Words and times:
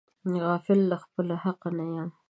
غافل 0.43 0.79
له 0.91 0.97
خپله 1.03 1.35
حقه 1.43 1.69
نه 1.77 1.85
یم. 1.95 2.09